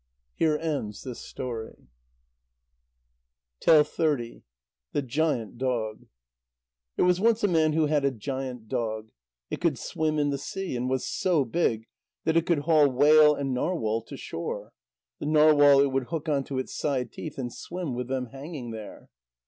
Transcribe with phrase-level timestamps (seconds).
[0.33, 1.75] Here ends this story.
[3.59, 4.41] THE
[5.05, 6.07] GIANT DOG
[6.95, 9.11] There was once a man who had a giant dog.
[9.51, 11.85] It could swim in the sea, and was so big
[12.23, 14.73] that it could haul whale and narwhal to shore.
[15.19, 18.71] The narwhal it would hook on to its side teeth, and swim with them hanging
[18.71, 19.09] there.